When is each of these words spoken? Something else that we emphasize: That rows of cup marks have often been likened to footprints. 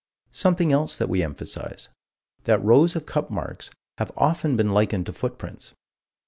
Something 0.31 0.71
else 0.71 0.97
that 0.97 1.09
we 1.09 1.21
emphasize: 1.21 1.89
That 2.45 2.63
rows 2.63 2.95
of 2.95 3.05
cup 3.05 3.29
marks 3.29 3.69
have 3.99 4.11
often 4.17 4.57
been 4.57 4.71
likened 4.71 5.05
to 5.05 5.13
footprints. 5.13 5.75